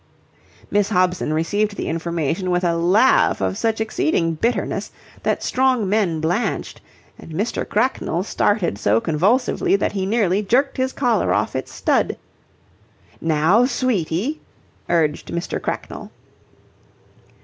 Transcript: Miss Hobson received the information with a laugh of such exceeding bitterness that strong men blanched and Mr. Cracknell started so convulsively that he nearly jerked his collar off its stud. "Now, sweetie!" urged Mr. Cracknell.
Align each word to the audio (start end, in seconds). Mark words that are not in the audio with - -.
Miss 0.71 0.89
Hobson 0.89 1.31
received 1.31 1.75
the 1.75 1.87
information 1.87 2.49
with 2.49 2.63
a 2.63 2.75
laugh 2.75 3.39
of 3.39 3.55
such 3.55 3.79
exceeding 3.79 4.33
bitterness 4.33 4.91
that 5.21 5.43
strong 5.43 5.87
men 5.87 6.19
blanched 6.19 6.81
and 7.19 7.31
Mr. 7.33 7.69
Cracknell 7.69 8.23
started 8.23 8.79
so 8.79 8.99
convulsively 8.99 9.75
that 9.75 9.91
he 9.91 10.07
nearly 10.07 10.41
jerked 10.41 10.77
his 10.77 10.91
collar 10.91 11.31
off 11.31 11.55
its 11.55 11.71
stud. 11.71 12.17
"Now, 13.21 13.67
sweetie!" 13.67 14.41
urged 14.89 15.27
Mr. 15.27 15.61
Cracknell. 15.61 16.09